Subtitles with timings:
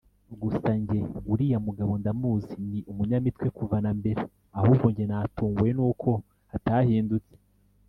[0.41, 0.99] gusa njye
[1.31, 4.21] uriya mugabo ndamuzi ni umunyamitwe kuva na mbere
[4.57, 6.09] ahubwo njye natunguwe nuko
[6.55, 7.33] atahindutse